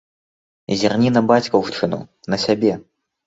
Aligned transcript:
Зірні 0.83 1.11
на 1.17 1.21
бацькаўшчыну, 1.31 1.99
на 2.35 2.43
сябе! 2.47 2.73